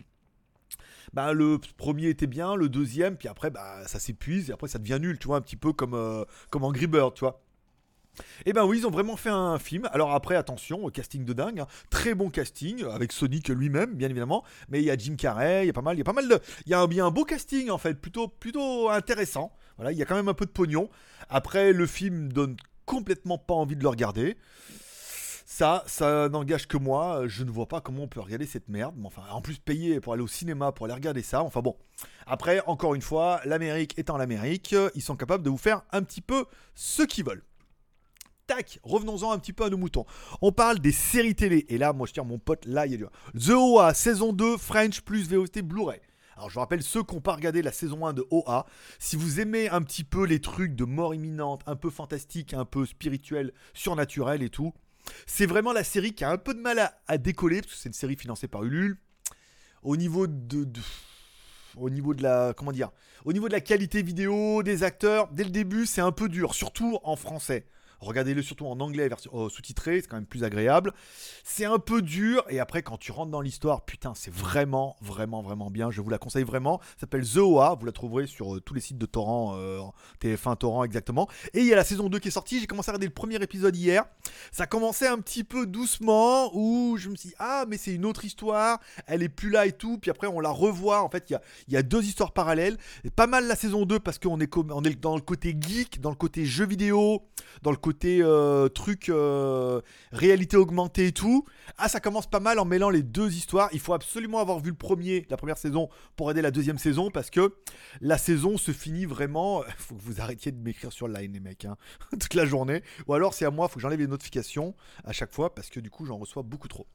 [1.12, 4.79] bah, le premier était bien, le deuxième, puis après, bah, ça s'épuise, et après, ça
[4.79, 7.42] devient nul, tu vois, un petit peu comme, euh, comme Angry Bird, tu vois.
[8.40, 9.88] Et eh ben oui, ils ont vraiment fait un film.
[9.92, 11.66] Alors après, attention, casting de dingue, hein.
[11.88, 14.42] très bon casting avec Sonic lui-même, bien évidemment.
[14.68, 16.12] Mais il y a Jim Carrey, il y a pas mal, il y a pas
[16.12, 19.53] mal de, il y a un, un beau casting en fait, plutôt, plutôt intéressant.
[19.77, 20.90] Voilà, il y a quand même un peu de pognon.
[21.29, 24.37] Après, le film donne complètement pas envie de le regarder.
[25.59, 27.23] Ça, ça n'engage que moi.
[27.27, 28.94] Je ne vois pas comment on peut regarder cette merde.
[29.03, 31.42] Enfin, en plus, payer pour aller au cinéma pour aller regarder ça.
[31.42, 31.77] Enfin bon.
[32.29, 36.21] Après, encore une fois, l'Amérique étant l'Amérique, ils sont capables de vous faire un petit
[36.21, 36.44] peu
[36.77, 37.42] ce qu'ils veulent.
[38.47, 40.07] tac, revenons-en un petit peu à nos moutons.
[40.42, 41.66] On parle des séries télé.
[41.71, 43.07] Et là, moi, je tiens mon pote, là, il y a du.
[43.35, 45.99] The OA, saison 2, French plus VOT Blu-ray.
[46.37, 48.64] Alors je vous rappelle ceux qui n'ont pas regardé la saison 1 de OA,
[49.01, 52.64] si vous aimez un petit peu les trucs de mort imminente, un peu fantastique, un
[52.64, 54.73] peu spirituel, surnaturel et tout,
[55.27, 57.88] c'est vraiment la série qui a un peu de mal à, décoller, parce que c'est
[57.88, 58.97] une série financée par Ulule.
[59.83, 60.66] Au niveau de,
[61.77, 62.55] au niveau de la
[63.25, 66.55] au niveau de la qualité vidéo des acteurs dès le début c'est un peu dur
[66.55, 67.66] surtout en français
[68.01, 70.93] Regardez-le surtout en anglais, oh, sous-titré, c'est quand même plus agréable.
[71.43, 75.43] C'est un peu dur, et après, quand tu rentres dans l'histoire, putain, c'est vraiment, vraiment,
[75.43, 75.91] vraiment bien.
[75.91, 76.79] Je vous la conseille vraiment.
[76.95, 79.81] Ça s'appelle The OA, vous la trouverez sur euh, tous les sites de torrent, euh,
[80.23, 81.29] TF1 torrent exactement.
[81.55, 82.61] Et il y a la saison 2 qui est sortie.
[82.61, 84.05] J'ai commencé à regarder le premier épisode hier.
[84.53, 88.05] Ça commençait un petit peu doucement, où je me suis dit, ah, mais c'est une
[88.05, 89.99] autre histoire, elle est plus là et tout.
[89.99, 91.03] Puis après, on la revoit.
[91.03, 92.77] En fait, il y a, y a, deux histoires parallèles.
[93.05, 96.01] Et pas mal la saison 2 parce qu'on est, on est dans le côté geek,
[96.01, 97.23] dans le côté jeu vidéo,
[97.63, 99.81] dans le côté côté euh, truc euh,
[100.12, 101.46] réalité augmentée et tout.
[101.79, 103.70] Ah, ça commence pas mal en mêlant les deux histoires.
[103.72, 107.11] Il faut absolument avoir vu le premier, la première saison, pour aider la deuxième saison,
[107.11, 107.55] parce que
[108.03, 109.62] la saison se finit vraiment.
[109.79, 111.79] Faut que vous arrêtiez de m'écrire sur line, les mecs, hein,
[112.11, 112.83] toute la journée.
[113.07, 114.74] Ou alors c'est à moi, faut que j'enlève les notifications
[115.05, 116.87] à chaque fois, parce que du coup j'en reçois beaucoup trop.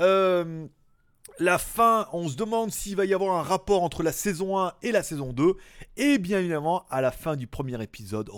[0.00, 0.66] Euh
[1.38, 4.72] la fin, on se demande s'il va y avoir un rapport entre la saison 1
[4.82, 5.54] et la saison 2.
[5.96, 8.28] Et bien évidemment, à la fin du premier épisode,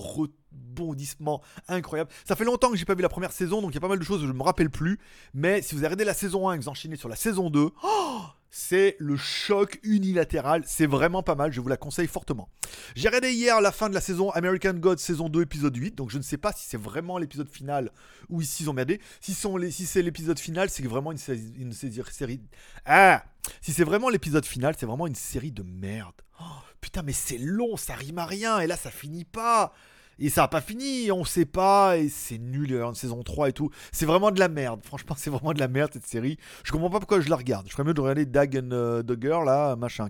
[0.74, 2.10] rebondissement incroyable.
[2.24, 3.88] Ça fait longtemps que j'ai pas vu la première saison, donc il y a pas
[3.88, 4.98] mal de choses que je me rappelle plus.
[5.32, 7.70] Mais si vous arrêtez la saison 1 et que vous enchaînez sur la saison 2,
[7.82, 10.62] oh c'est le choc unilatéral.
[10.66, 12.48] C'est vraiment pas mal, je vous la conseille fortement.
[12.94, 16.10] J'ai regardé hier la fin de la saison American God saison 2 épisode 8, donc
[16.10, 17.90] je ne sais pas si c'est vraiment l'épisode final
[18.28, 19.00] ou ici ils ont merdé.
[19.20, 21.18] Si, si c'est l'épisode final, c'est vraiment une,
[21.58, 22.40] une, série...
[22.84, 23.24] Ah
[23.60, 26.14] Si c'est vraiment l'épisode final, c'est vraiment une série de merde.
[26.40, 26.44] Oh,
[26.80, 29.72] putain mais c'est long, ça rime à rien, et là ça finit pas
[30.18, 33.48] et ça n'a pas fini, on sait pas, et c'est nul, y une saison 3
[33.48, 33.70] et tout.
[33.92, 36.38] C'est vraiment de la merde, franchement, c'est vraiment de la merde cette série.
[36.62, 37.66] Je comprends pas pourquoi je la regarde.
[37.68, 40.08] Je ferais mieux de regarder Dagon euh, Dugger, là, machin,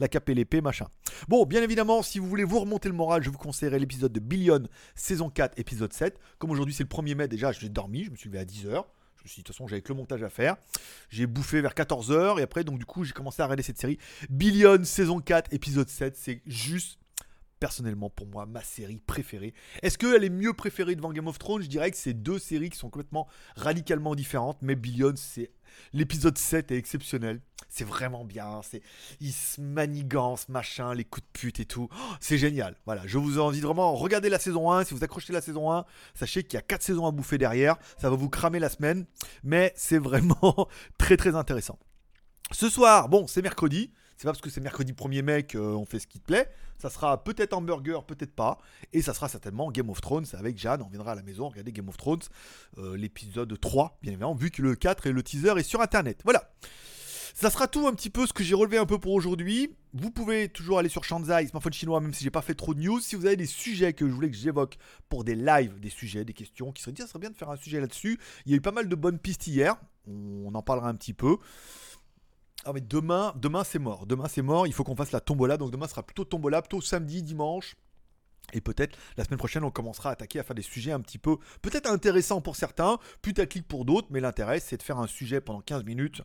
[0.00, 0.86] la cape et l'épée, machin.
[1.28, 4.20] Bon, bien évidemment, si vous voulez vous remonter le moral, je vous conseillerais l'épisode de
[4.20, 4.62] Billion,
[4.94, 6.18] saison 4, épisode 7.
[6.38, 8.84] Comme aujourd'hui c'est le 1er mai, déjà, j'ai dormi, je me suis levé à 10h.
[9.20, 10.56] Je me suis dit, de toute façon, j'avais que le montage à faire.
[11.10, 13.98] J'ai bouffé vers 14h et après, donc, du coup, j'ai commencé à regarder cette série.
[14.30, 16.16] Billion, saison 4, épisode 7.
[16.16, 16.98] C'est juste
[17.60, 19.54] personnellement pour moi ma série préférée.
[19.82, 21.62] Est-ce qu'elle est mieux préférée devant Game of Thrones?
[21.62, 25.52] Je dirais que c'est deux séries qui sont complètement radicalement différentes, mais Billion, c'est
[25.92, 27.40] l'épisode 7 est exceptionnel.
[27.68, 28.82] C'est vraiment bien, c'est
[29.20, 31.88] il se manigance, machin, les coups de pute et tout.
[31.92, 32.74] Oh, c'est génial.
[32.86, 35.84] Voilà, je vous invite vraiment regardez la saison 1, si vous accrochez la saison 1,
[36.14, 39.06] sachez qu'il y a 4 saisons à bouffer derrière, ça va vous cramer la semaine,
[39.44, 40.66] mais c'est vraiment
[40.98, 41.78] très très intéressant.
[42.52, 45.98] Ce soir, bon, c'est mercredi, c'est pas parce que c'est mercredi 1er mai qu'on fait
[45.98, 46.50] ce qui te plaît.
[46.76, 48.58] Ça sera peut-être hamburger, peut-être pas.
[48.92, 50.82] Et ça sera certainement Game of Thrones avec Jeanne.
[50.82, 52.20] On viendra à la maison regarder Game of Thrones,
[52.76, 56.20] euh, l'épisode 3, bien évidemment, vu que le 4 et le teaser est sur internet.
[56.24, 56.50] Voilà.
[57.32, 59.74] Ça sera tout un petit peu ce que j'ai relevé un peu pour aujourd'hui.
[59.94, 62.80] Vous pouvez toujours aller sur Shanzai, smartphone chinois, même si j'ai pas fait trop de
[62.80, 63.00] news.
[63.00, 64.76] Si vous avez des sujets que je voulais que j'évoque
[65.08, 67.80] pour des lives, des sujets, des questions, qui seraient serait bien de faire un sujet
[67.80, 68.20] là-dessus.
[68.44, 69.76] Il y a eu pas mal de bonnes pistes hier.
[70.06, 71.38] On en parlera un petit peu.
[72.64, 74.06] Ah mais demain, demain c'est mort.
[74.06, 74.66] Demain c'est mort.
[74.66, 75.56] Il faut qu'on fasse la tombola.
[75.56, 77.76] Donc demain sera plutôt tombola, plutôt samedi, dimanche.
[78.52, 81.18] Et peut-être la semaine prochaine, on commencera à attaquer à faire des sujets un petit
[81.18, 84.08] peu, peut-être intéressants pour certains, putaclic pour d'autres.
[84.10, 86.22] Mais l'intérêt, c'est de faire un sujet pendant 15 minutes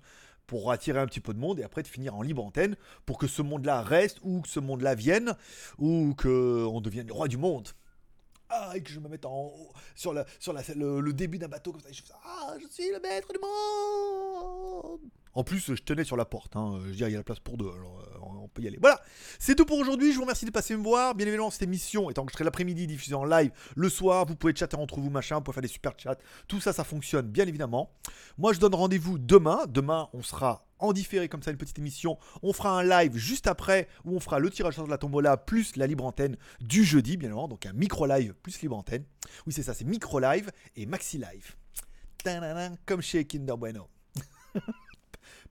[0.48, 3.18] pour attirer un petit peu de monde et après de finir en libre antenne pour
[3.18, 5.36] que ce monde-là reste ou que ce monde-là vienne
[5.78, 7.70] ou qu'on devienne le roi du monde.
[8.50, 9.52] Ah, et que je me mette en
[9.96, 11.90] sur, la, sur la, le, début d'un bateau comme ça.
[12.24, 15.02] Ah, je suis le maître du monde.
[15.36, 16.56] En plus, je tenais sur la porte.
[16.56, 16.80] Hein.
[16.80, 17.70] Je veux il y a la place pour deux.
[17.70, 18.78] Alors, euh, on peut y aller.
[18.80, 19.02] Voilà.
[19.38, 20.12] C'est tout pour aujourd'hui.
[20.12, 21.14] Je vous remercie de passer me voir.
[21.14, 24.26] Bien évidemment, cette émission est enregistrée l'après-midi, diffusée en live le soir.
[24.26, 25.36] Vous pouvez chatter entre vous, machin.
[25.36, 26.18] Vous pouvez faire des super chats.
[26.48, 27.92] Tout ça, ça fonctionne, bien évidemment.
[28.38, 29.66] Moi, je donne rendez-vous demain.
[29.68, 32.18] Demain, on sera en différé comme ça, une petite émission.
[32.42, 35.76] On fera un live juste après où on fera le tirage de la tombola plus
[35.76, 37.48] la libre antenne du jeudi, bien évidemment.
[37.48, 39.04] Donc un micro live plus libre antenne.
[39.46, 41.56] Oui, c'est ça, c'est micro live et maxi live.
[42.86, 43.88] Comme chez Kinder Bueno.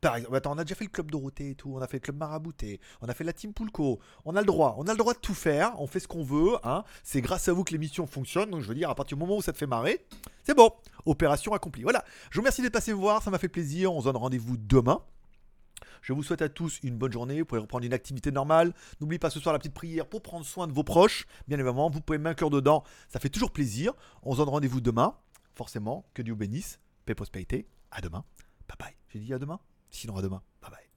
[0.01, 1.97] Par exemple, attends, on a déjà fait le club Dorothée et tout, on a fait
[1.97, 4.93] le club Marabouté, on a fait la team Poulco, on a le droit, on a
[4.93, 6.85] le droit de tout faire, on fait ce qu'on veut, hein.
[7.03, 9.37] C'est grâce à vous que l'émission fonctionne, donc je veux dire, à partir du moment
[9.37, 10.07] où ça te fait marrer,
[10.43, 10.71] c'est bon,
[11.07, 11.83] opération accomplie.
[11.83, 14.17] Voilà, je vous remercie d'être passé me voir, ça m'a fait plaisir, on se donne
[14.17, 15.03] rendez-vous demain.
[16.05, 17.41] Je vous souhaite à tous une bonne journée.
[17.41, 18.75] Vous pouvez reprendre une activité normale.
[19.01, 21.27] N'oubliez pas ce soir la petite prière pour prendre soin de vos proches.
[21.49, 22.85] Bien évidemment, vous pouvez cœur dedans.
[23.09, 23.95] Ça fait toujours plaisir.
[24.23, 25.17] On se donne rendez-vous demain.
[25.55, 26.79] Forcément, que Dieu bénisse.
[27.07, 27.67] Paix prospérité.
[27.91, 28.25] À demain.
[28.69, 29.04] Bye bye.
[29.15, 30.43] J'ai dit à demain Sinon à demain.
[30.61, 30.94] Bye bye.